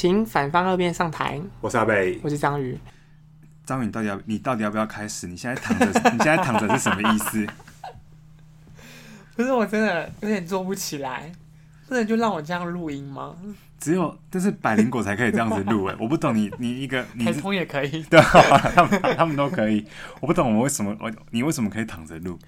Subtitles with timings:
[0.00, 1.38] 请反方二辩上台。
[1.60, 2.74] 我是阿贝，我是章鱼。
[3.66, 5.26] 章鱼，你到底要你到底要不要开始？
[5.26, 7.46] 你现在躺着，你现在躺着是什么意思？
[9.36, 11.30] 不是，我真的有点做不起来，
[11.86, 13.36] 不能就让我这样录音吗？
[13.78, 19.86] 只有但是百灵果才可以这样子录哎，我不懂你你一个你台通也可以， 对，他们他们都可以，
[20.20, 22.38] 我不懂我们为什么我你为什么可以躺着录？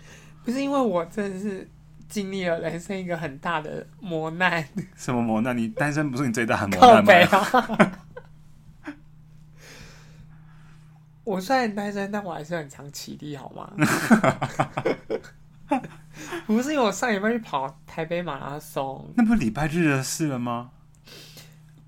[0.43, 1.69] 不是因为我真的是。
[2.13, 4.63] 经历了人生一个很大的磨难。
[4.95, 5.57] 什么磨难？
[5.57, 7.39] 你单身不是你最大的磨难吗？
[7.39, 7.97] 啊、
[11.25, 13.73] 我虽然单身，但我还是很常起立，好吗？
[16.47, 20.71] 不是因为我上礼拜去跑台北马拉松，那不是礼拜日的事了吗？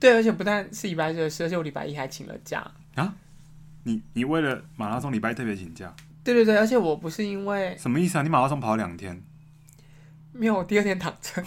[0.01, 3.15] 对，而且不但是礼拜日的事，而且我礼拜一还请了假啊！
[3.83, 5.95] 你你为了马拉松礼拜特别请假？
[6.25, 8.23] 对对对，而且我不是因为什么意思啊？
[8.23, 9.23] 你马拉松跑两天？
[10.37, 11.43] 没有，我第二天躺着，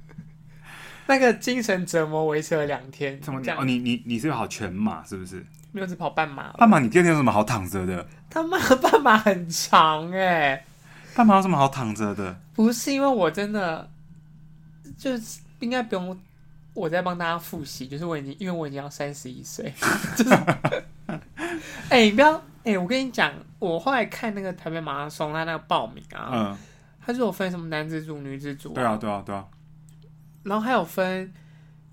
[1.06, 3.20] 那个精神折磨维持了两天。
[3.20, 3.58] 怎么讲？
[3.58, 5.46] 哦，你你你是要跑全马是不是？
[5.74, 6.52] 没有，只跑半马。
[6.54, 8.08] 半马你第二天有什么好躺着的？
[8.30, 10.66] 他妈的半马很长哎！
[11.14, 12.40] 半马有什么好躺着的？
[12.54, 13.90] 不是因为我真的，
[14.98, 16.18] 就是应该不用
[16.74, 19.74] 我再帮大家复习，就是我已经因为我已经要三十一岁，
[20.16, 20.34] 就是
[21.90, 26.58] 哎、欸，你不要哎、欸，我跟你讲，我后来看那个台北马拉松，他那个报名啊，嗯。
[27.12, 28.74] 他是有分什么男子组、女子组？
[28.74, 29.46] 对啊，对啊，对啊。
[30.44, 31.32] 然后还有分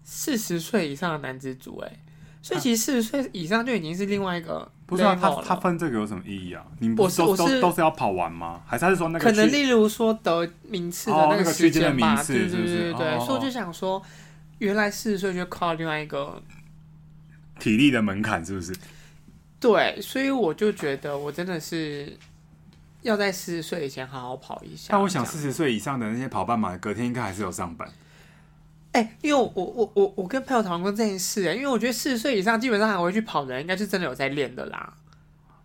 [0.05, 1.93] 四十岁以上的男子组，哎，
[2.41, 4.71] 所以其实四十岁以上就已经是另外一个。
[4.87, 6.65] 不是啊，他他分这个有什么意义啊？
[6.79, 8.63] 你不是都都都是要跑完吗？
[8.67, 9.25] 还是他是说那个？
[9.27, 13.19] 可能例如说得名次的那个区间的名次，对对对对。
[13.19, 14.03] 所以我就想说，
[14.61, 16.43] 原来四十岁就靠另外一个
[17.59, 18.75] 体力的门槛，是不是？
[19.61, 22.17] 对，所以我就觉得我真的是。
[23.03, 24.89] 要在四十岁以前好好跑一下。
[24.91, 27.89] 但我想四十岁以上的那些跑半马，隔天应该还是有上班。
[28.93, 34.95] 哎、欸，因为我我我我跟朋友讨论过这件事，哎，因为我觉得四十岁以上基本上还会去跑的人，应该是真的有在练的啦。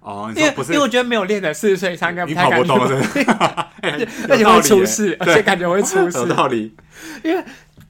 [0.01, 0.73] 哦，你说不是？
[0.73, 2.97] 因为因为我觉得没有练的四十岁以上应该不太敢跑不动，
[4.29, 6.17] 而且会出事，而且感觉会出事。
[6.19, 6.75] 有道理。
[7.23, 7.43] 因为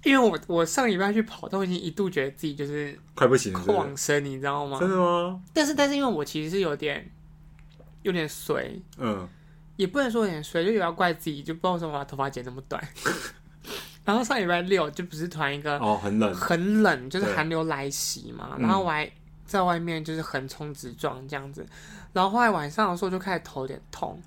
[0.04, 4.78] 因为我我上礼拜去跑，都已经一度觉得自己就是快不行了，往生，你知道吗？
[4.80, 5.42] 真的吗？
[5.52, 7.10] 但是但是因为我其实是有点。
[8.04, 9.28] 有点衰，嗯，
[9.76, 12.82] 也不能说有点衰，就也要怪自己，就不知道为什么把头发剪那么短。
[14.06, 18.56] 然后上礼拜六就不是突然一个哦，很冷，很冷，就是寒流来袭嘛。
[18.60, 19.10] 然后我还
[19.46, 21.66] 在外面就是横冲直撞这样子。
[22.12, 24.22] 然后后来晚上的时候就开始头有点痛，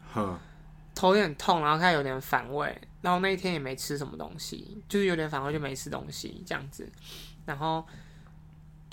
[0.95, 2.77] 头有点痛，然后开始有点反胃。
[3.03, 6.91] 然后那一天也没吃什么东西，就是有点反胃就没吃东西这样子。
[7.45, 7.87] 然后。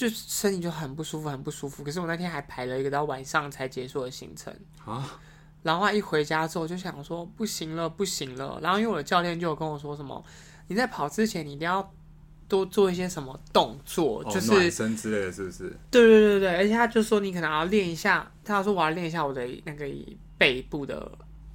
[0.10, 1.84] 就身体就很不舒服，很不舒服。
[1.84, 4.54] 可是我那天还排了一个到晚上才结束的行程
[4.86, 5.20] 啊。
[5.62, 8.60] 然后一回家之后就想说不行了，不行了。
[8.62, 10.22] 然后因为我的教练就有跟我说什么，
[10.68, 11.90] 你在跑之前你一定要
[12.50, 15.70] 多做一些什么动作，就是暖身之类的，是不是？
[15.90, 19.90] 对对对对，而且他就说你可能要练一下，他说我要练一下我的那个
[20.38, 21.10] 背部的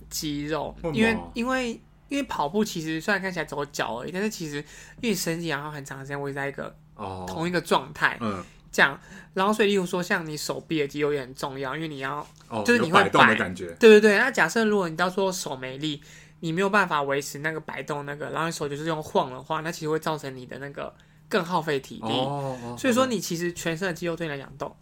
[0.09, 1.73] 肌肉，因为因为
[2.09, 4.65] 因为跑步其实虽然看起来走脚而已，但是其实
[5.03, 6.75] 因为身体然后很长时间会在一个。
[6.99, 9.01] 哦，同一个状态，嗯，这样，
[9.33, 14.19] 然后所以，例如说，像你手臂的肌肉也很重要，因为你要，哦、就是你会摆动的感觉，对对对。
[14.19, 16.03] 那假设如果你到时候手没力，
[16.41, 20.93] 你没有办法维持那个摆动那个，然后你手就是用晃的话，那其实会造成你的那个
[21.29, 22.03] 更耗费体力。
[22.03, 24.77] 哦，哦所以说，你其实全身的肌肉对你来讲都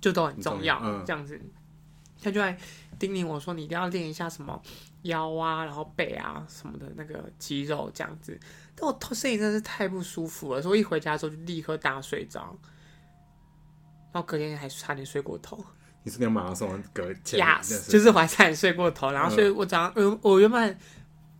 [0.00, 1.40] 就都很重要，嗯、这样子。
[2.20, 2.58] 他就在
[2.98, 4.60] 叮咛我说：“你一定要练一下什么
[5.02, 8.36] 腰啊，然后背啊什么的那个肌肉，这样子。”
[8.78, 12.56] 但我头身体真的是太不舒服了，所以我一回家之后就立刻大睡着，
[14.12, 15.62] 然后隔天还差点睡过头。
[16.04, 20.78] 你是那马拉松隔天？Yes，就是我还差点睡过头，然后所以我早上，我我原本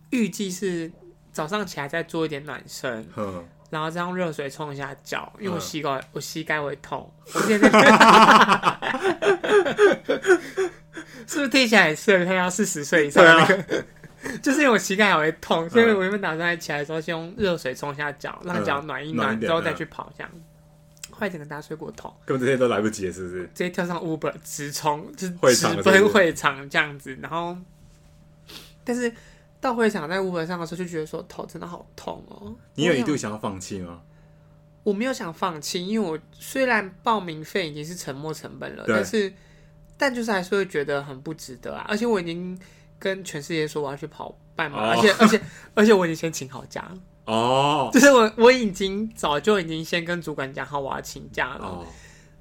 [0.09, 0.91] 预计是
[1.31, 7.09] 早上起来再做一点暖身，嗯，然后再用热水冲一下脚，因为我膝盖我膝盖会痛。
[7.33, 7.69] 我现在
[11.25, 13.85] 是不是听起来很适合他要四十岁以上那个？
[14.41, 20.31] 就是因为我膝盖还会痛，所以我原本打算起来的时候先用热水冲一下脚，让脚暖一暖，之后再去跑这样。
[21.09, 23.43] 快点跟大家睡过头，根本这些都来不及了，是不是？
[23.47, 27.17] 直接跳上 Uber 直冲，就是直奔会场这样子。
[27.21, 27.57] 然后，
[28.85, 29.11] 但是
[29.59, 32.55] 到会场在 Uber 上的时候，就觉得说头真的好痛哦。
[32.75, 34.01] 你有一度想要放弃吗？
[34.83, 39.33] 我没有想放弃，因为我虽然报名费已经是沉没成本了，但是
[39.97, 42.57] 但就是还是会觉得很不值得啊，而且我已经。
[42.99, 45.41] 跟全世界说我要去跑半马，而且而且
[45.73, 51.65] 而且我已经先请好假了哦，就是我我已经早就已经先跟主管讲好我要请假了。
[51.65, 51.85] 哦，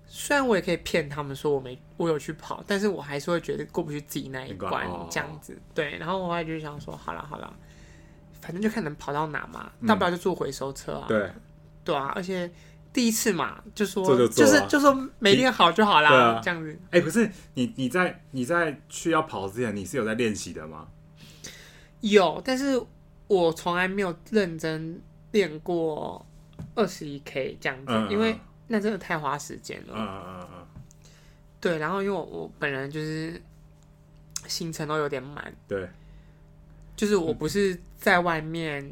[0.06, 5.58] 虽然我也可以骗他们说我没我有去跑，但是我还是会觉得过不去自己那一关这样子。
[5.74, 7.54] 对，然后我还就想说，好了好了，
[8.40, 11.04] 反正就看能跑到哪嘛，大不了就坐回收车啊。
[11.06, 11.30] 对
[11.84, 12.50] 对啊，而且。
[12.98, 16.76] 第一次嘛，就说就是就说没练好就好啦，啊、这样子。
[16.86, 20.88] 哎、欸，不是你你在你在去要跑之前，你是有在练习的吗？
[22.00, 22.84] 有，但是
[23.28, 25.00] 我从来没有认真
[25.30, 26.26] 练过
[26.74, 28.36] 二十一 K 这样子，因为
[28.66, 29.94] 那真的太花时间了。
[29.94, 30.66] 嗯嗯嗯嗯。
[31.60, 33.40] 对，然后因为我我本人就是
[34.48, 35.88] 行程都有点满，对，
[36.96, 38.90] 就是我不是在外面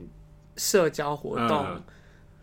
[0.57, 1.83] 社交活动。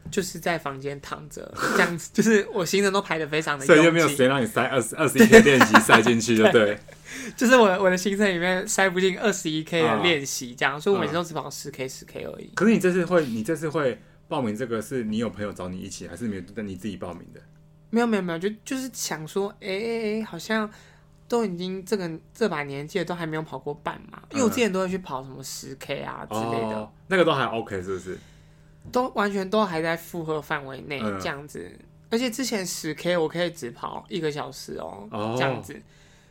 [0.06, 6.78] 嗯就是在房间躺着这样子，就是我行程都排的非常的，所以就没有时间让你塞二十二十一 K 练习塞进去，就对。
[7.38, 12.50] 就是我我的行程里面塞不进二十一 K 的练习，这样，所以我每次都只跑十 K 十 K 而已。
[12.56, 16.42] 可是你这次会，你这次会报名这个，是你有朋友找你一起，还是没有？
[16.56, 17.40] 但你自己报名的？
[17.92, 20.70] 没有没有没有，就就是想说，哎哎哎，好像
[21.28, 28.18] 都已经这个这把年纪了，都还没有跑过半马，因为我之前都会去跑什么十 K 啊之类的，那个都还 OK，是不是？
[28.92, 35.82] 都完全都还在负荷范围内这样子，嗯、而且之前十 K 我可以只跑一个小时哦，哦这样子，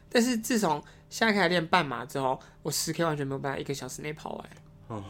[0.09, 4.51] 但是自从现在开始练半马之后，我十 K 完全没有办法一个小时内跑完，
[4.89, 5.05] 哦，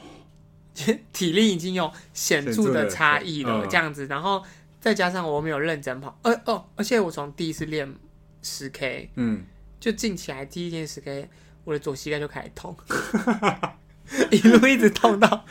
[1.12, 4.42] 体力已经有显著的差异了这样子，然后
[4.80, 7.94] 再加上我没有认真跑，呃哦，而且我从第一次练
[8.42, 9.44] 十 K，嗯，
[9.78, 11.28] 就进起来第一天十 K，
[11.64, 12.76] 我的左膝盖就开始痛。
[14.30, 15.44] 一路一直痛到，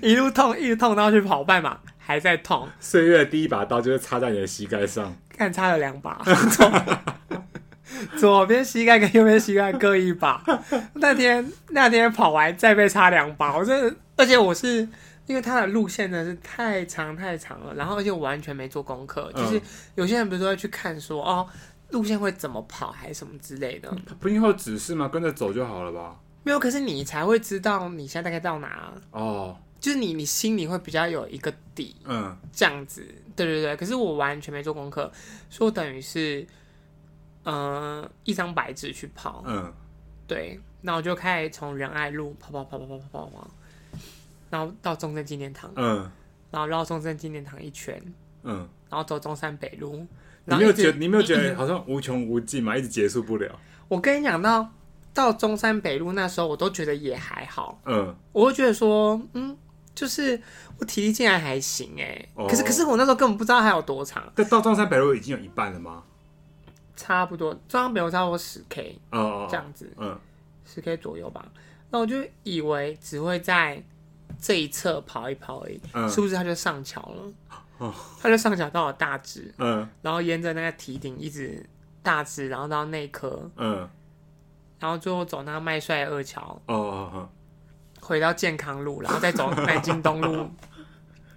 [0.00, 2.68] 一路痛一直痛到去跑半马还在痛。
[2.80, 6.20] 岁月的第一把刀就是插在你的膝盖上，看插了两把，
[8.18, 10.42] 左边膝盖跟右边膝盖各一把。
[10.94, 14.88] 那天那天跑完再被插两把，我真的，而且我是
[15.26, 19.60] 因为它的路线呢是太长太长了，然后而且我完全没做功课，就是
[19.94, 21.46] 有些人不是都会去看说哦
[21.90, 25.06] 路线会怎么跑还是什么之类的，不应该有指示吗？
[25.08, 26.16] 跟着走就好了吧。
[26.44, 28.94] 没有，可是你才会知道你现在大概到哪啊？
[29.12, 33.06] 哦，就是你，你心里会比较有一个底，嗯，这样子，
[33.36, 33.76] 对对对。
[33.76, 35.10] 可是我完全没做功课，
[35.50, 36.44] 说等于是，
[37.44, 39.72] 嗯、呃，一张白纸去跑，嗯，
[40.26, 40.60] 对。
[40.80, 43.50] 那我就开始从仁爱路跑跑跑跑跑跑跑跑，
[44.50, 46.10] 然后到中正纪念堂，嗯，
[46.50, 48.02] 然后绕中正纪念堂一圈，
[48.42, 50.04] 嗯，然后走中山北路。
[50.44, 53.56] 你没有觉得你没有觉得好像无穷无尽嘛，一直结束不了？
[53.86, 54.68] 我跟你讲到。
[55.14, 57.80] 到中山北路那时候，我都觉得也还好。
[57.84, 59.56] 嗯，我会觉得说，嗯，
[59.94, 60.40] 就是
[60.78, 62.26] 我体力竟然还行哎。
[62.34, 64.24] 哦、可是，可是我那时候根本不知道还有多长。
[64.34, 66.02] 但到中山北路已经有一半了吗？
[66.96, 70.18] 差不多，中山北路差不多十 K，哦，这样子，嗯，
[70.64, 71.44] 十 K 左右吧。
[71.90, 73.82] 那我就以为只会在
[74.40, 77.32] 这一侧跑一跑而已，嗯、是不是他就上桥了？
[77.78, 81.68] 哦，他就上桥到了大直，嗯，然后沿着那个堤顶一直
[82.02, 83.86] 大直，然后到内科，嗯。
[84.82, 87.28] 然后最后走那个麦帅二桥，哦哦哦，
[88.00, 90.50] 回到健康路，然后再走南京东路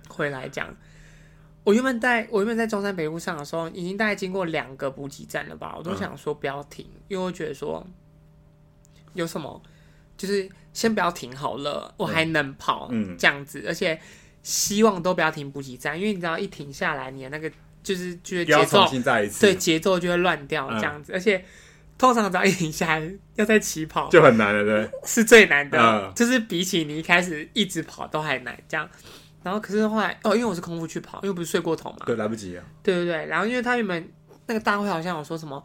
[0.09, 0.75] 回来讲。
[1.63, 7.85] 我原本在我原本在中山北路上的时候，已经大概经过两个补给站了吧，我都想说不要停，嗯、因为我觉得说
[9.13, 9.61] 有什么
[10.17, 14.01] 就是先不要停好了，我还能跑，嗯，这样子，而且
[14.41, 17.51] 希望都不要停补给站，因为你知道一停下来，你的那个
[17.83, 18.87] 就是就是节奏，
[19.39, 21.45] 对节奏就会乱掉这样子，嗯、而且。
[21.97, 28.89] 通常只要一停下来，要再起跑就很难了，对，是最难的，嗯、就是比起你一开始一直跑都还难，这样。
[29.41, 32.63] 然后可是后来哦，因为我是空腹去跑，因为不是睡过头嘛，对，来不及啊。
[32.83, 34.11] 对对对，然后因为他原本
[34.47, 35.63] 那个大会好像有说什么，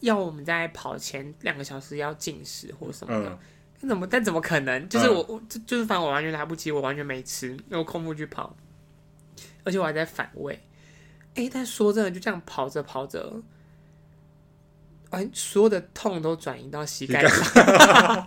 [0.00, 3.38] 要我们在跑前两个小时要进食或什么的，
[3.80, 4.88] 那、嗯、怎么但怎么可能？
[4.88, 8.56] 就是我我就就是反正我完全来不及，我完全没吃，因为我空腹去跑，
[9.62, 10.58] 而且我还在反胃。
[11.36, 13.40] 哎，但说真的，就这样跑着跑着。
[15.10, 18.26] 哎，所有的痛都转移到膝盖上，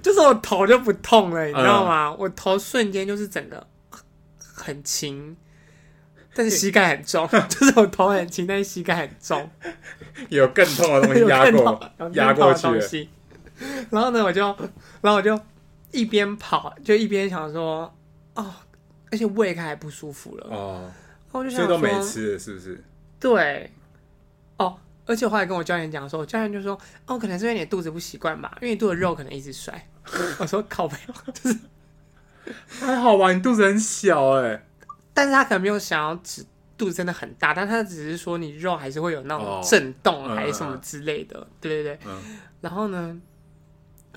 [0.00, 2.08] 就是我头就不痛了，你知道吗？
[2.10, 3.66] 嗯、我头瞬间就是整个
[4.38, 5.36] 很轻，
[6.32, 9.50] 但是膝盖很重， 就是我头很轻，但是膝盖很重，
[10.30, 11.80] 有更痛的东西压过，
[12.12, 13.08] 压过去。
[13.90, 14.42] 然后呢，我就，
[15.00, 15.38] 然后我就
[15.90, 17.92] 一边跑，就一边想说，
[18.34, 18.54] 哦，
[19.10, 22.84] 而且胃开始不舒服了，哦，然后我就想说，都没吃，是不是？
[23.18, 23.68] 对。
[24.58, 29.88] 哦，而且我后来跟我教练讲说，我教练就说，哦，可能是因为你的肚子不习惯吧，因为你肚子肉可能一直甩。
[30.38, 30.96] 我说靠背，
[31.32, 31.58] 就是
[32.68, 34.62] 还好吧，你肚子很小哎，
[35.14, 36.44] 但是他可能没有想要指
[36.76, 41.98] 肚子真的很大，但他只是说你肉还是会有那种震动还是什么之类的，对对对。
[42.60, 43.20] 然后呢，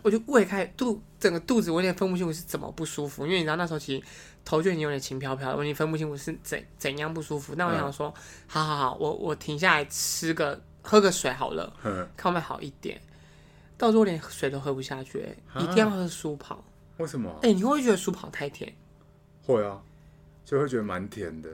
[0.02, 4.04] 我就胃开肚，整个肚子我有点分不清楚是怎么不舒服，因为你知道那时候其实。
[4.44, 7.54] 头就已经有点轻飘飘的，我已经分不清我是怎怎样不舒服。
[7.56, 13.00] 那我想说，嗯、好好好，我我停下来吃个喝个水好了，嗯、看会好一点。
[13.78, 16.64] 到时候连水都喝不下去，啊、一定要喝舒跑。
[16.98, 17.32] 为什么？
[17.42, 18.72] 哎、欸，你会不会觉得舒跑太甜？
[19.44, 19.82] 会啊，
[20.46, 21.50] 就会觉得蛮甜的。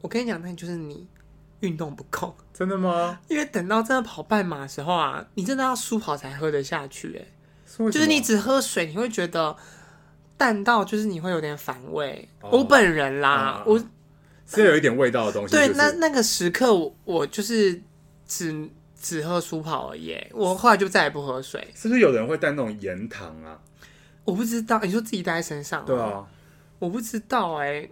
[0.00, 1.06] 我跟你讲，那就是你
[1.60, 2.36] 运动不够。
[2.52, 3.20] 真的吗？
[3.28, 9.56] 因为等到真的跑半马的时候啊，你真的要舒跑才喝得下去，欸，哎，就是你只喝水，你会觉得
[10.40, 12.26] 淡到就是你会有点反胃。
[12.40, 13.84] 哦、我本人啦，嗯、我
[14.46, 15.54] 是有一点味道的东西。
[15.54, 17.78] 对，就是、那那个时刻我，我就是
[18.26, 18.66] 只
[18.98, 20.16] 只喝舒跑而已。
[20.32, 21.68] 我后来就再也不喝水。
[21.74, 23.60] 是不是有人会带那种盐糖啊？
[24.24, 25.84] 我不知道，你说自己带在身上？
[25.84, 26.26] 对啊，
[26.78, 27.90] 我不知道哎、欸。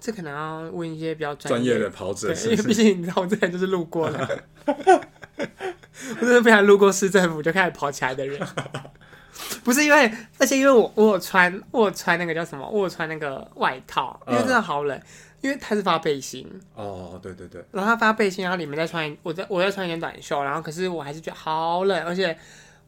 [0.00, 4.28] 这可能要问一些比较专业，业的跑者因为毕竟你知道，我之前就是路过了，
[4.64, 8.38] 我真的不想路过市政府就开始跑起来的人。
[9.64, 15.02] 不是因为，而且因为我我有穿我有穿那个叫什么，我有穿那个外套，因为真的好冷，嗯、
[15.42, 16.48] 因为他是发背心。
[16.74, 17.64] 哦，对对对。
[17.70, 22.36] 然后他发背心，然后里面再穿，我再我再穿一件短袖，然后可是我还是觉得好冷，而且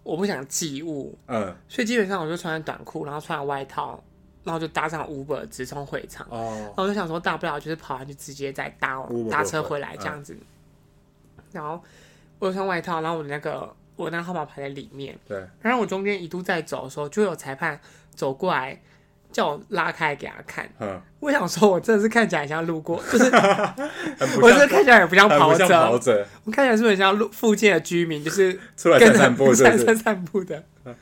[0.02, 4.02] 我不想寄物，嗯，所以基本上我就穿短裤，然后穿了外套。
[4.42, 10.32] 然后就搭上 Uber 直冲会场，哦、然后我就想说大不了就是跑完就直接再搭搭车回来这样子。
[10.32, 11.78] 嗯、然后
[12.38, 13.70] 我有穿外套，然后我的那个
[14.00, 15.16] 我那个号码牌在里面。
[15.26, 15.44] 对。
[15.60, 17.78] 然后我中间一度在走的时候，就有裁判
[18.14, 18.80] 走过来
[19.32, 20.68] 叫我拉开给他看。
[20.78, 21.00] 嗯。
[21.20, 23.24] 我想说，我真的是看起来像路过， 就是
[24.40, 30.62] 我是看起来也不像跑者，跑者我看起来是不是很像路附近的居民，就是 出来散散步，散散散步的。
[30.84, 30.94] 嗯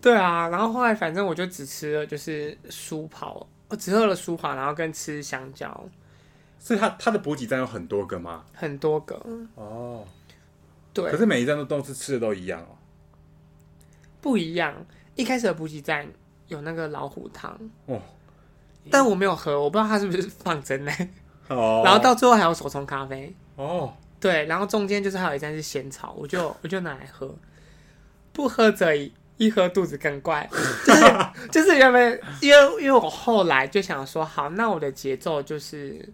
[0.00, 5.84] 对啊，然后后来反正我就只吃了就是舒跑，我只喝了舒跑，然后跟吃香蕉。
[6.60, 8.44] 所以他他的补给站有很多个吗？
[8.54, 9.20] 很多个
[9.56, 10.04] 哦，
[11.02, 11.10] 对。
[11.10, 12.72] 可是每一站都都是吃的都一样哦？
[14.20, 14.74] 不一样。
[15.14, 16.06] 一开始的补给站
[16.48, 18.00] 有那个老虎汤哦，
[18.90, 21.10] 但我没有喝，我不知道它是不是放真奶
[21.48, 21.82] 哦。
[21.84, 27.34] 然后到最后还有手冲咖啡哦，对，然后中间就是还有一站是仙草，我就我就拿来喝，
[28.32, 29.12] 不喝则已。
[29.38, 30.48] 一喝肚子更怪，
[30.86, 31.02] 就是
[31.52, 36.08] 就是原本因为因为我后来就想说，好，那我的节奏就是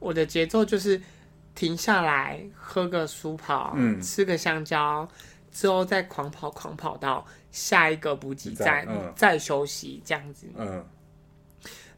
[0.00, 1.00] 我的节奏就是
[1.60, 5.06] 停下来喝个舒跑，嗯，吃个香蕉，
[5.52, 10.82] 之后再狂跑狂跑到下一个补给站，嗯，再休息这样子，嗯。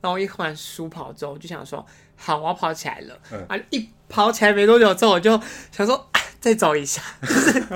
[0.00, 5.40] 然后一喝完舒跑之后，我就想说，好，我要跑起来了，嗯，啊，一跑起来没多久之后，我就
[5.70, 7.00] 想说，啊，再走一下，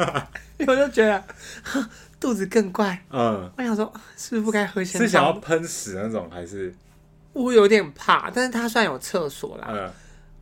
[0.67, 1.25] 我就觉得。
[2.19, 5.01] 肚子更怪，嗯，我想说，是不是不该喝鲜？
[5.01, 6.75] 是想要喷屎那种，还是？
[7.33, 9.93] 我有点怕，但是它虽然有厕所啦，嗯，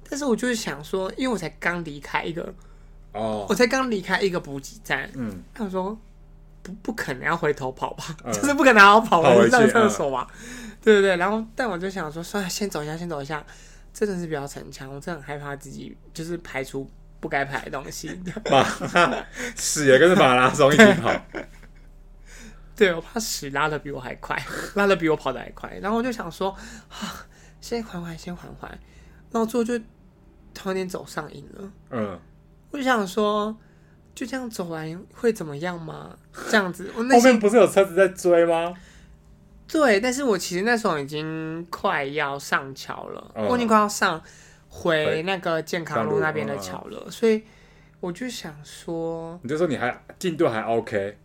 [0.09, 2.55] 但是我就是想说，因为我才刚离开一个，
[3.13, 5.99] 哦，我才刚离开一个补给站，嗯，他说
[6.63, 13.45] 不不可能要回头跑吧，嗯、 就是不可能要跑回去上厕所吧，嗯、对不对，然后但我就想说，算了，先走一下，先走一下，
[13.93, 16.89] 真的是比较逞强，我真的很害怕自己就是排除
[17.21, 18.09] 不该排的东西，
[19.57, 21.11] 屎也跟着马拉松一起跑。
[22.77, 24.37] 对，我怕屎拉的比我还快，
[24.75, 26.51] 拉的比我跑的还快，然后我就想说，
[26.89, 27.25] 啊，
[27.61, 28.69] 先缓缓，先缓缓，
[29.31, 29.79] 然后最后就
[30.55, 31.73] 突然间走上瘾了。
[31.91, 32.19] 嗯，
[32.71, 33.55] 我就想说，
[34.15, 36.17] 就这样走完会怎么样吗？
[36.49, 38.75] 这样子，我那后面不是有车子在追吗？
[39.67, 44.23] 对，但是我其实那时候已经快要上桥了，嗯、我已经快要上
[44.69, 47.43] 回那个健康路那边的桥了，嗯、所以
[48.01, 51.19] 我就想说，你就说你还进度还 OK。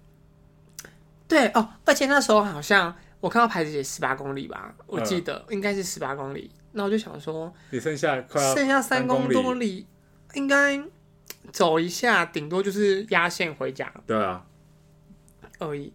[1.27, 6.49] 对哦，而且那时候好像我看到牌子写十八公里吧，我记得应该是十八公里。
[6.79, 9.85] 那我就想说，你剩下快要剩下三公多里，
[10.33, 10.81] 应该
[11.51, 13.91] 走一下，顶多就是压线回家。
[14.07, 14.45] 对啊，
[15.59, 15.91] 而已。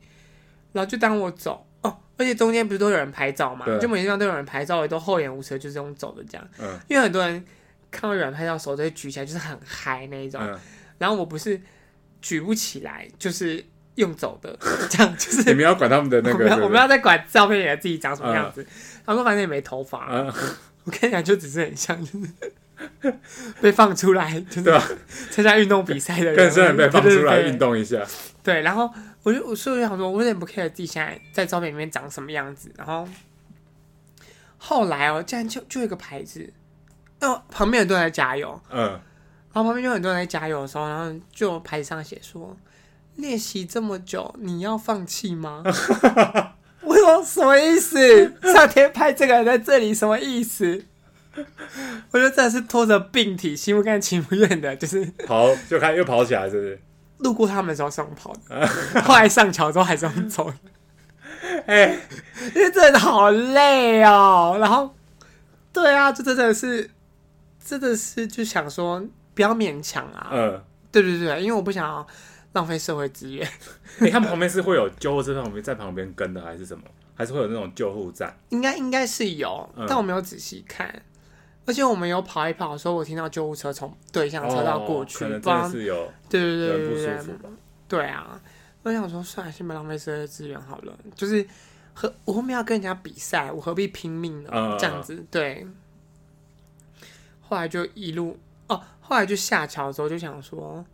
[0.72, 3.64] 然后就当我走哦，而且中间不是都有人拍照嘛？
[3.78, 6.46] 就每地方都有人拍照，也都厚颜无耻，就是用走的这样。
[6.58, 6.78] 嗯。
[6.86, 7.42] 因为很多人
[7.90, 10.38] 看到有人拍照，手都会举起来，就是很嗨那一种。
[10.98, 11.58] 然后我不是
[12.20, 13.64] 举不起来，就是。
[13.96, 14.58] 用走的，
[14.90, 18.66] 这样就是你们要管他们的那个，我们要再管照片里的自己长什么样子。
[19.06, 20.10] 他说反正也没头发，
[20.84, 23.14] 我跟你讲，就只是很像，就是
[23.60, 24.80] 被放出来，就是
[25.30, 28.04] 参加运动比赛的人，更是被放出来运动一下。
[28.42, 28.90] 对，然后
[29.22, 32.70] 我就我所以我想说，我有点不 care 自己现在在照片里面长什么样子。
[32.76, 33.08] 然后
[34.58, 36.52] 后来哦，竟然就就一个牌子，
[37.20, 38.90] 哦，旁边很多人在加油，嗯，
[39.52, 42.56] 然后旁边就很多人在加油的时候，然后就牌子上写说。
[43.16, 45.62] 练习这么久，你要放弃吗？
[47.04, 48.32] 我说什么意思？
[48.52, 50.84] 上天派这个人在这里，什么意思？
[52.12, 56.80] 我就真的是拖着病体，心不甘情不愿的，就是跑，就开又跑起来，是不是？
[57.18, 58.66] 路过他们的时候是用跑的，
[59.02, 60.56] 后来上桥之后还是用走的。
[61.66, 61.98] 哎、欸，
[62.54, 64.56] 因为真的好累哦。
[64.60, 64.94] 然后，
[65.72, 66.90] 对啊，就真的是，
[67.64, 69.02] 真的是就想说
[69.34, 70.28] 不要勉强啊。
[70.32, 72.06] 嗯，对对对，因为我不想要。
[72.54, 73.48] 浪费社会资源。
[74.00, 76.82] 你看旁边是会有救护车旁边在旁边跟的，还是什么？
[77.14, 78.36] 还是会有那种救护站？
[78.48, 81.02] 应该应该是有，嗯、但我没有仔细看。
[81.66, 87.36] 而且我们有跑一跑的时候，我听到救护车从对向车道过去，哦、可能真的是有对对对对对对，
[87.88, 88.40] 对啊！
[88.82, 90.92] 我想说，算了，先不浪费社会资源好了。
[91.14, 91.46] 就是
[91.94, 94.50] 和我后面要跟人家比赛，我何必拼命呢？
[94.52, 95.66] 嗯、这样子对。
[97.40, 100.84] 后来就一路哦，后来就下桥之后就想说，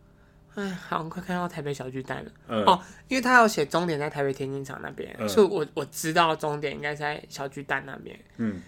[0.55, 2.31] 哎，好像快看到台北小巨蛋了。
[2.47, 8.19] 嗯、哦，因为他有写终点在台北田径场那边，嗯、所以我我知道终点应该在小巨蛋那边。
[8.37, 8.61] 嗯。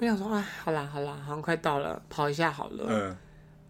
[0.00, 2.84] 我想说，哎，好啦好啦，好像快到了，跑一下好了。
[2.88, 3.16] 嗯，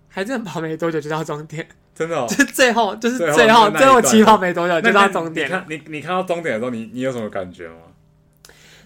[0.09, 2.27] 还真的跑没多久就到终点，真的、哦。
[2.29, 5.49] 就最后，就是最后，最后起跑没多久就到终点。
[5.49, 7.77] 你看，你你看到终点的时候，你你有什么感觉吗？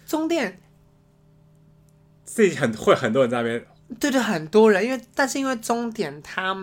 [0.06, 0.60] 终点
[2.24, 3.66] 自己很会很多人在那边。
[3.98, 6.54] 对对，很多人，因为但是因为终点它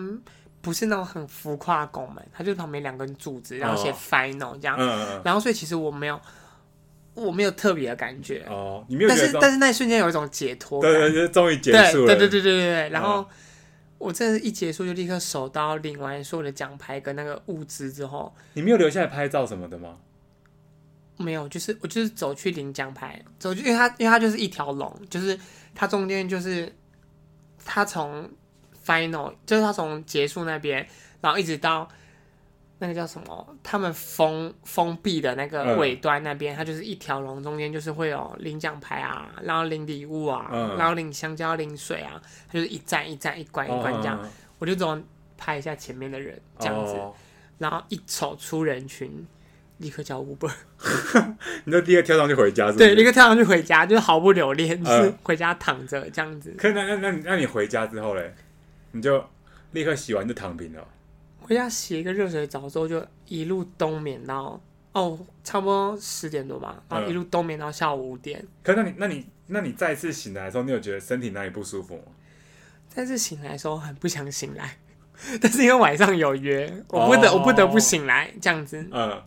[0.60, 4.76] 不是那种很浮夸的拱门，它就是旁边两根柱子，然后写 final 这样。
[5.24, 6.20] 然后所以其实我没有。
[7.12, 12.88] 我没有特别的感觉哦，你没有，但是但是那一瞬间有一种解脱感，对对，对，终于结束了，对对对对对对。
[12.90, 13.26] 然后、嗯、
[13.98, 19.98] 我这一结束就立刻手刀领完所有的奖牌跟那个物资之后，你没有留下来拍照什么的吗？
[21.16, 25.38] 没有，就是我就是走去领奖牌，走去，因为它因为它就是一条龙，就是
[25.74, 26.72] 它中间就是
[27.64, 28.30] 它从
[28.84, 30.86] final 就是他从结束那边，
[31.20, 31.88] 然后一直到。
[32.82, 33.56] 那个叫什么？
[33.62, 42.18] 他们封封闭的那个尾端那边，嗯、它就是一条龙，中间就是会有领奖牌啊，然后领礼物啊，嗯、然后领香蕉、领水啊，
[42.48, 44.18] 它就是一站一站、一关一关这样。
[44.22, 45.04] 嗯、我就总
[45.36, 47.14] 拍一下前面的人这样子，哦、
[47.58, 49.26] 然后一走出人群，
[49.76, 50.50] 立刻叫 Uber。
[51.64, 52.78] 你就第一个跳上去回家是？
[52.78, 56.54] 对，立刻跳上去回家，就是毫不留恋，就是回家躺着这样子。
[56.56, 58.34] 可那那那那你回家之后嘞，
[58.92, 59.24] 你就
[59.72, 60.86] 立刻洗完就躺平了。
[61.40, 64.60] 回家洗一个热水澡之后，就一路冬眠到
[64.92, 68.40] 哦，差不多十点多吧，然后一路冬眠到下午五点。
[68.40, 72.02] 嗯、可是那你那你那你再次醒来的时候，你有觉得身体哪里不舒服吗？
[72.88, 74.78] 再次醒来的时候很不想醒来，
[75.40, 78.84] 但是因为晚上有约，我不得、哦、我不得不醒来这样子。
[78.90, 79.22] 嗯，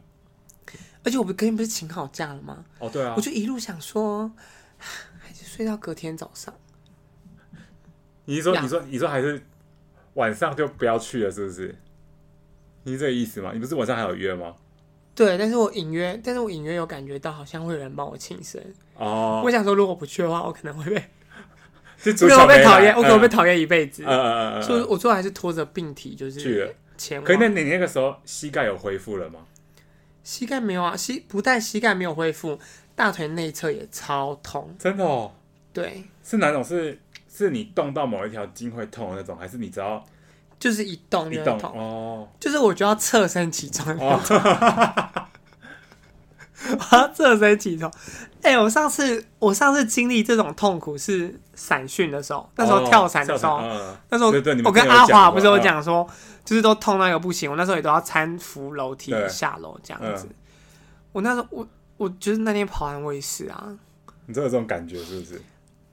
[1.03, 2.63] 而且我不跟你不是请好假了吗？
[2.79, 4.31] 哦，对啊，我就一路想说，
[4.77, 6.53] 还是睡到隔天早上。
[8.25, 9.41] 你是说你说你说还是
[10.15, 11.75] 晚上就不要去了，是不是？
[12.83, 13.51] 你是这个意思吗？
[13.53, 14.55] 你不是晚上还有约吗？
[15.15, 18.59] 对，但是我隐约，但是我隐约有感觉到，好像会有人帮我庆生
[18.95, 19.41] 哦。
[19.45, 21.03] 我想说，如果不去的话，我可能会被，
[22.05, 24.03] 我可能会被讨厌，我可能会被讨厌一辈子。
[24.03, 24.63] 嗯嗯嗯。
[24.63, 27.25] 所以我最后还是拖着病体，就是去了前往。
[27.25, 29.41] 可那你那个时候膝盖有恢复了吗？
[30.23, 32.59] 膝盖没有啊，膝不但膝盖没有恢复，
[32.95, 34.75] 大腿内侧也超痛。
[34.79, 35.31] 真的哦？
[35.71, 36.05] 对。
[36.23, 36.63] 是哪种？
[36.63, 36.97] 是
[37.35, 40.03] 是你动到某一条筋会痛的那种，还是你只要？
[40.59, 44.17] 就是一动就痛哦，就是我就要侧身起床，哦、
[46.79, 47.91] 我要侧身起床。
[48.41, 54.29] 哎、欸，我上次我上次经历这种痛苦是伞训的时候，那时候跳伞的时候，哦、那时候
[54.63, 56.07] 我跟阿华不是有讲说，
[56.45, 60.27] 就是都痛到一个不行，我那时候也都要搀扶楼梯下楼这样子。
[60.29, 60.35] 嗯、
[61.11, 61.67] 我那时候我
[61.97, 63.77] 我就是那天跑完我也是啊，
[64.27, 65.41] 你真的有这种感觉是不是？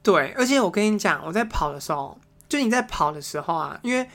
[0.03, 4.09] 对，而且我跟你讲，我在跑的时候，就你在跑的时候啊，因为。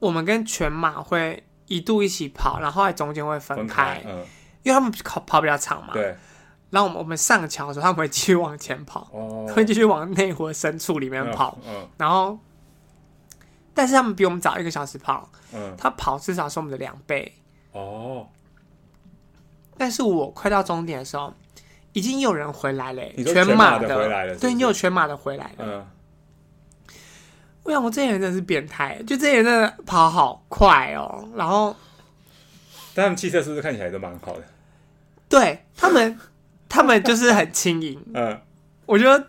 [0.00, 4.26] 我们跟全马会一度一起跑，然后在中间会分开，分开嗯、
[4.62, 5.94] 因为他们跑跑比较长嘛。
[5.94, 6.14] 对。
[6.68, 11.56] 然后我们我们上桥的时候，他们会继续往前跑，哦、 会继续往内湖深处里面跑。
[11.64, 12.38] 嗯嗯、然后，
[13.72, 17.32] 但是他们比我们早一个小时跑，嗯、他跑至少是我们的两倍。
[17.72, 18.28] 哦。
[19.78, 21.32] 但是我快到终点的时候，
[21.94, 25.64] 已经有人回来了，全马的回来了，对，你有全马的回来了。
[25.64, 25.86] 嗯
[27.62, 31.26] 我想，我这些人真的是变态，就这些人真的跑好快哦。
[31.34, 31.74] 然后，
[32.94, 34.42] 但他们气色是不是看起来都蛮好的？
[35.30, 36.20] 对他们，
[36.68, 37.98] 他们就是很轻盈。
[38.12, 38.38] 嗯，
[38.84, 39.28] 我觉得，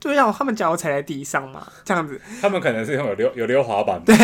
[0.00, 2.20] 就像他们脚踩在地上嘛，这样子。
[2.42, 4.16] 他们可能是有溜有溜滑板，对，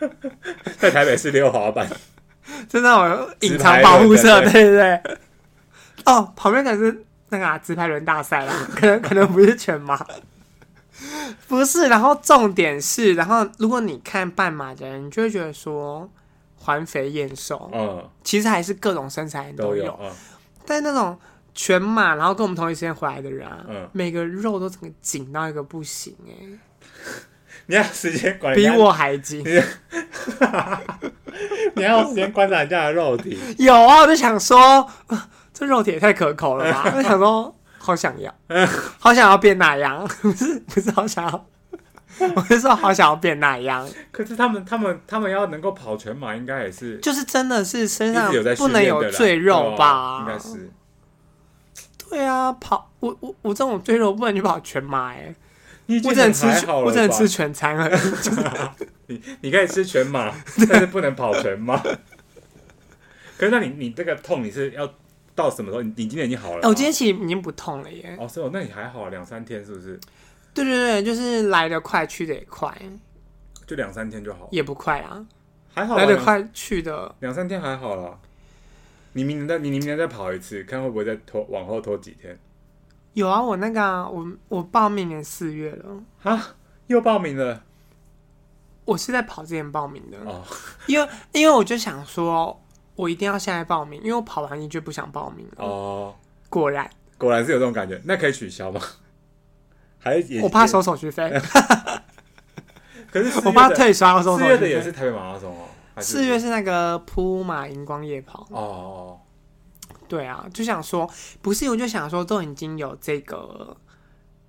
[0.80, 1.86] 在台北是溜滑板，
[2.70, 5.02] 真的有隐藏保护色，对对对。
[6.04, 9.98] 哦，旁边可是那个啊直排轮大赛啦， 可能可能不是全马。
[11.48, 16.08] 不是，然后重点是，然后如果你看半马的人，你就会觉得说
[16.56, 20.12] 环肥燕瘦，嗯，其实还是各种身材都有，都有嗯、
[20.64, 21.18] 但那种
[21.54, 26.58] 全马，然后跟我们同一时间回来的人啊，嗯、每个肉都整个紧到一个不行哎、欸，
[27.66, 29.42] 你要时间管比我还紧，
[31.74, 34.88] 你要时间观察人家的肉体，有啊，我就想说，
[35.62, 37.54] 这肉体也太可口了吧， 我想说。
[37.84, 38.32] 好想要，
[39.00, 41.46] 好想要变那样， 不是不是好想要，
[42.36, 43.84] 我是说好想要变那样。
[44.12, 50.20] 可是他们他们他们要能够跑全马，应该也是就是真的是身上不能有赘肉吧？
[50.20, 50.70] 应该是。
[52.08, 55.34] 对啊，跑我我我这种赘肉不能去跑全马哎。
[55.88, 57.90] 我只能吃，我只能吃全餐了。
[59.08, 60.32] 你你可以吃全马，
[60.70, 61.76] 但是不能跑全马。
[63.36, 64.88] 可是那你你这个痛你是要
[65.34, 65.82] 到什么时候？
[65.82, 66.68] 你你今天已经好了？
[66.68, 68.16] 我今天其实已经不痛了耶。
[68.18, 69.98] 哦，是哦，那你还好，两三天是不是？
[70.54, 72.76] 对对对，就是来得快，去得也快，
[73.66, 74.48] 就两三天就好。
[74.50, 75.26] 也不快啊，
[75.72, 78.18] 还好来得快，去的两三天还好啦。
[79.14, 82.38] 你明年再，你明年再跑一次，看会不会再拖往后拖几天？
[83.14, 86.54] 有啊，我那个、啊、我我报明年四月了啊，
[86.86, 87.64] 又报名了。
[88.84, 90.42] 我是在跑之前报名的哦，
[90.86, 92.61] 因为因为我就想说，
[92.94, 96.14] 我一定要现在报名，因为我跑完一就不想报名了哦。
[96.48, 98.80] 果然，果然是有这种感觉，那可以取消吗？
[99.98, 101.30] 还是我怕收手续费。
[103.10, 104.48] 可是 我怕退刷，我收手续费。
[104.48, 105.66] 四月的也是台北马拉松哦。
[106.00, 109.20] 四月是那个铺马荧光夜跑哦。
[110.08, 111.08] 对啊，就想说
[111.40, 113.76] 不是，我就想说都已经有这个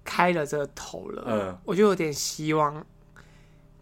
[0.03, 2.85] 开了这个头了，嗯，我就有点希望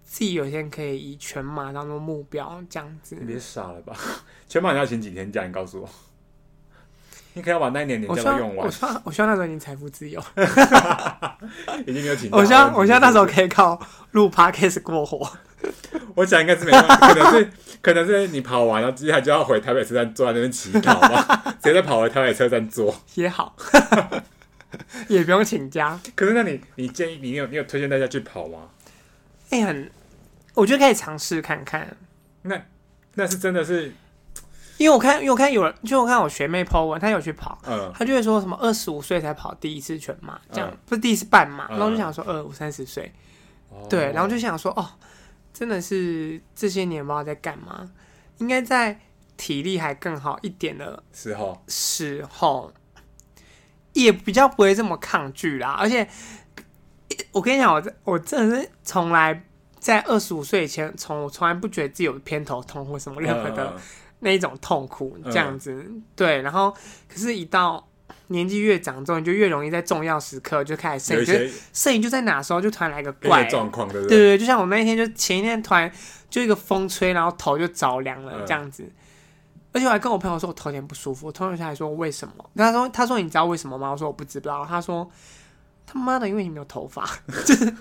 [0.04, 3.16] 自己有一天可以以全马当做目标，这样子。
[3.20, 3.96] 你别傻了吧？
[4.52, 5.46] 全马你要请几天假？
[5.46, 5.90] 你告诉我，
[7.32, 8.66] 你可以要把那一年年假都用完。
[8.66, 10.22] 我希望，我希望那时候已经财富自由，
[11.88, 12.30] 已经没有请。
[12.34, 13.80] 我希望，我希望那时候可以靠
[14.12, 15.32] 录 Podcast 过活。
[16.16, 23.56] 我想应该是没办法，可能是 可能是你跑完了，接下来就要回台北车站坐在那边乞讨吧， 直接再跑回台北车站坐也好，
[25.08, 25.98] 也不用请假。
[26.14, 28.68] 可是那你你建议你有你有推荐大家去跑吗？
[29.52, 29.90] 哎、欸，很，
[30.56, 31.96] 我觉得可以尝试看看。
[32.42, 32.62] 那
[33.14, 33.94] 那是真的是，
[34.82, 43.12] 因为我看因为我看有人，就我看我学妹 po 文，她有去跑，嗯，她就会说什么二十五岁才跑第一次全马，这样、嗯、不是第一次半马，然后我就想说二五三十岁，
[43.72, 44.90] 嗯、对，然后就想说哦。
[45.54, 47.88] 真的是这些年不知道在干嘛，
[48.38, 48.98] 应该在
[49.36, 52.72] 体力还更好一点的时候，时候
[53.92, 55.76] 也比较不会这么抗拒啦。
[55.78, 56.08] 而且
[57.34, 59.44] 我跟你讲，我我真的是从来
[59.78, 63.76] 在二十五岁以前，从我从来不觉得自己有偏头痛或什么任何的
[64.22, 65.72] 那一种痛苦这样子。
[65.74, 66.72] 嗯、对，然后
[67.08, 67.88] 可是，一到
[68.28, 74.18] 年纪越长之后，你就越容易在重要时刻就开始摄影，摄影就在哪时候就突然来个怪状况，对不对？
[74.18, 75.92] 对对，就像我那一天，就前一天突然
[76.30, 78.84] 就一个风吹，然后头就着凉了这样子。
[78.84, 78.92] 嗯、
[79.74, 81.28] 而且我还跟我朋友说，我头有点不舒服。
[81.28, 82.34] 我同学还说为什么？
[82.56, 83.92] 他说他说你知道为什么吗？
[83.92, 84.66] 我说我不知道。
[84.66, 85.10] 他说
[85.86, 87.06] 他妈的，因为你没有头发，
[87.46, 87.76] 就 是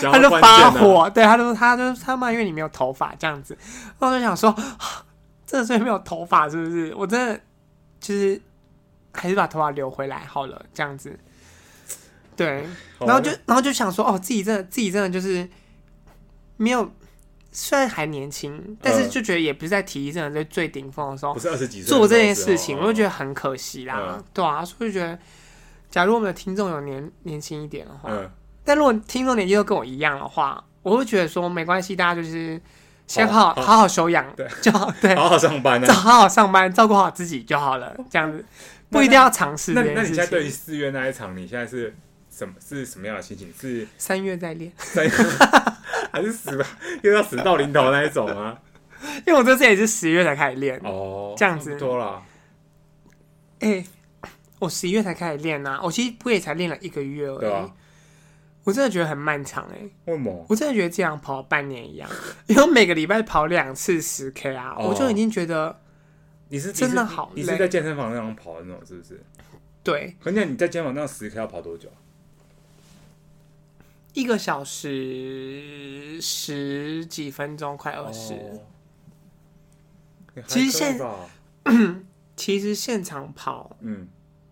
[0.00, 1.08] 他就发火。
[1.10, 3.56] 对，他就说他就他妈因为你没有头发这样子。
[3.98, 4.54] 然后我就想说，
[5.46, 6.94] 真的是没有头发是不是？
[6.94, 7.40] 我真的
[8.00, 8.40] 就是。
[9.12, 11.18] 还是把头发留回来好了，这样子。
[12.36, 12.64] 对，
[13.00, 15.46] 然后就然后就想说，哦，自己真的自己真的就是
[16.56, 16.88] 没有，
[17.50, 24.22] 虽然还年轻，但是就觉得也不是在体育真的在最顶峰的时候，不是二十几岁做这件事情，我就觉得很可惜啦。
[24.32, 25.18] 对啊，所以觉得，
[25.90, 28.10] 假如我们的听众有年年轻一点的话，
[28.70, 32.60] 但如果听众年纪都跟我一样的话，我会觉得说没关系，大家就是
[33.08, 38.44] 先好好好休养，对， 就好，对，好好上班，好好上班，照顾好自己就好了，这样子。
[38.88, 39.72] 不一定要尝试。
[39.72, 41.92] 那那你现在对于四月那一场，你现在是
[42.30, 43.52] 什么是什么样的心情？
[43.60, 44.70] 是三月再练，
[46.12, 46.64] 还是死吧？
[47.02, 48.58] 又要死到临头那一种吗？
[49.26, 52.22] 因为我这次也是十月才开始练哦，这样子多了。
[53.60, 53.86] 哎、欸，
[54.58, 57.52] 我十一月才开始练啊，我其实不也才练了一个月而已。
[57.52, 57.70] 啊、
[58.70, 59.90] 我真的觉得很漫长哎、欸。
[60.06, 60.46] 为什么？
[60.48, 62.08] 我真的觉得这样跑半年一样，
[62.46, 65.80] 因为每个礼拜跑两次十 K 啊，哦、我就已经觉得。
[66.52, 69.22] 你是真的好累，你是在健身房那样跑的那种，是不是？
[69.84, 70.16] 对。
[70.20, 71.88] 关键你在健身房那样十 K 要跑多久？
[74.14, 78.34] 一个小时十几分钟，快二十。
[78.34, 78.60] 哦、
[80.48, 80.98] 其实现
[82.34, 84.08] 其实现场跑，嗯，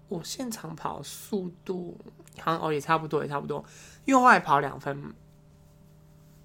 [0.09, 1.99] 我现场跑速度
[2.41, 3.65] 好像哦也差不多，也差不多，
[4.05, 5.15] 因为后来跑两分。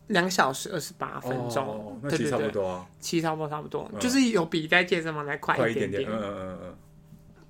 [0.08, 6.04] 两小时二十八分钟，哦，那其实差不多啊，其实差不多差不多，就是有比在健身房再快一点点。
[6.04, 6.76] 嗯嗯嗯嗯，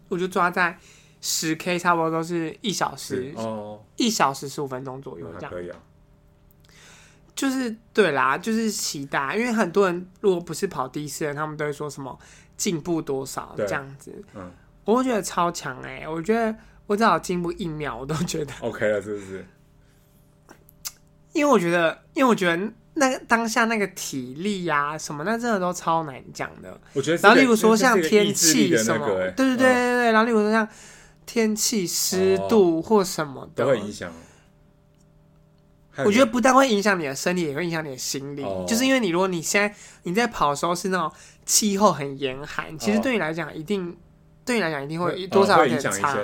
[0.08, 0.78] 我就抓在
[1.20, 5.52] 十 K，差不多都是一小时哦，一小时十五分钟左右这样。
[5.52, 5.80] 可以啊，
[7.36, 12.18] 就是对啦，就是期待，因为很多人如果不是跑第一次的，他们都会说什么
[12.56, 14.24] 进步多少这样子。
[14.36, 14.50] 嗯，
[14.86, 16.56] 我会觉得超强哎，我觉得
[16.88, 19.46] 我只要进步一秒，我都觉得 OK 了，是不是？
[21.34, 26.80] 因为我觉得，因为我觉得那个当下那个体力呀、啊、什么，那真的都超难讲的。
[26.94, 30.68] 我觉得，然后例如说像天气什么，对对对对对对，然后例如说像
[31.26, 34.12] 天气、湿度或什么的，都会影响。
[35.98, 38.44] 我觉得不但会影响你的身体，也会影响你的心理。
[38.68, 41.12] 就是因为你如果你现在你在跑的时候是那种
[41.46, 43.96] 气候很严寒，其实对你来讲一定
[44.46, 46.18] 对你来讲一定会多少有点差。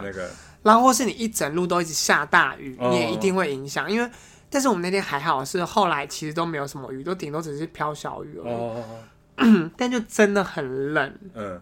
[0.61, 3.89] 然后或是你一整路都一直下大雨，你也一定会影响。
[3.89, 4.11] 因为，
[4.49, 9.71] 但是我们那天还好，是后来其实都没有什么雨，都顶多只是飘小雨而已。
[9.77, 11.61] 但就真的很冷，嗯，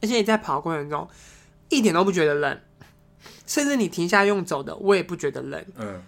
[0.00, 1.06] 而且你在跑的过程中
[1.68, 2.60] 一点都不觉得冷，
[3.46, 6.02] 甚至你停下用走的，我也不觉得冷，嗯。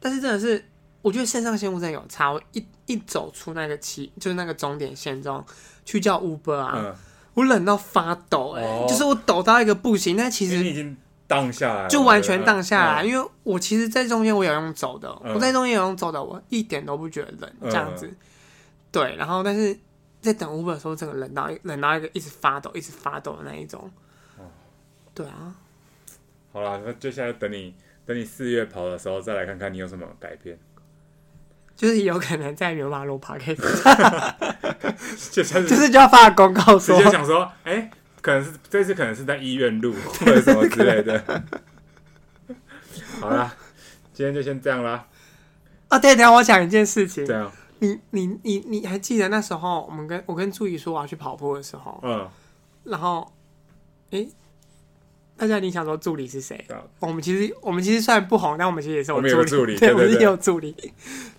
[0.00, 0.64] 但是真的是，
[1.00, 2.32] 我觉得肾上腺素真的有差。
[2.32, 5.44] 我一一走出那个起，就是那个终点线中
[5.84, 6.96] 去叫 Uber 啊，
[7.36, 10.16] 我冷到发抖，哎，就是我抖到一个不行。
[10.16, 10.96] 但其实你已经。
[11.28, 18.08] 荡下来，就完全荡下来，因为我其实，在中间我有用走的，我在中间有用走的，我一点都不觉得冷，这样子。
[18.92, 19.76] 对，然后但是
[20.20, 23.90] 在等 Uber 的时候，整个冷到冷到一个一直发抖、一直发抖的那一种。
[25.14, 25.52] 对啊。
[26.52, 30.56] 好啦，那接下来等你等你四月跑的时候，再来看看你有什么改变。
[31.76, 33.56] 就是有可能在牛马路跑，可以。
[35.30, 37.90] 就是就要发公告说，直接想说，哎。
[38.22, 41.44] 可能是这次可能是在医院录或者什么之类的。
[43.20, 43.54] 好啦，
[44.12, 45.06] 今天就先这样啦。
[45.86, 47.24] 啊，对，等下我讲一件事情。
[47.24, 47.52] 对啊。
[47.78, 52.00] 你你你你还记得那时候我们跟我跟助理说我要去跑步的时候？
[52.02, 52.28] 嗯。
[52.82, 53.32] 然后，
[54.10, 54.26] 哎，
[55.36, 56.66] 大家你想说助理是谁？
[57.00, 59.76] 我们其实我们其实虽然不红，但我们其实也是有助理。
[59.78, 60.74] 对，我们也有助理。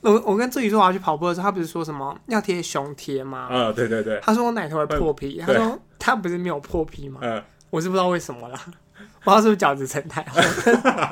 [0.01, 3.47] 我我跟助理说我要去跑步的时候，他不是说什么要贴胸贴吗？
[3.49, 4.19] 啊，对对对。
[4.21, 5.79] 他说我奶头会破皮，他说。
[5.99, 7.19] 他不是没有破皮吗？
[7.23, 8.61] 嗯，我是不知道为什么啦，
[9.23, 10.39] 不知道是不是角质层太厚。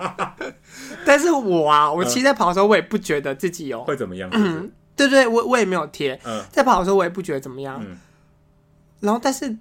[1.05, 4.29] 但是我啊，我其实在跑的时候，我也不觉得自己有会怎么样。
[4.31, 6.17] 嗯，对对，我我也没有贴。
[6.23, 7.83] 嗯，在跑的时候我也不觉得怎么样。
[7.85, 7.97] 嗯，
[9.01, 9.53] 然后但是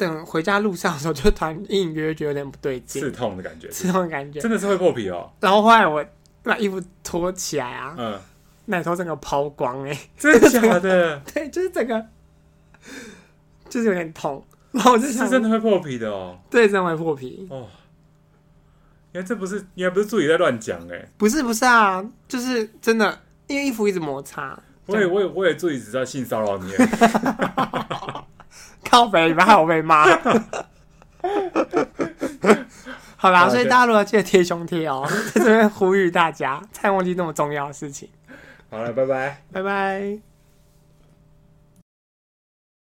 [0.00, 5.30] 等回家路上的时候，就突然隐隐约约觉得有点不对劲，刺痛的感觉，刺痛的感觉，真的是会破皮哦。
[5.40, 6.04] 然后后来我
[6.42, 8.18] 把衣服脱起来啊，嗯，
[8.66, 11.20] 奶头整个抛光哎， 真的假的？
[11.32, 12.06] 对，就是整个，
[13.68, 14.42] 就是有点痛。
[14.72, 17.66] 然后我就是真的会破皮的哦，对，真的会破皮哦。
[19.12, 24.58] 因为这不是，应该不是助理在乱讲哎，不是不是啊，就是真的，因为衣服一直摩擦。
[24.86, 26.72] 我也我也我也助理只在性骚扰你，
[28.90, 30.04] 靠北，你们害我被骂。
[33.16, 38.08] 好啦，所以大家如果记得贴胸贴哦，在这边呼吁大家，蔡忘记那么重要的事情。
[38.70, 40.29] 好了，拜拜，拜拜。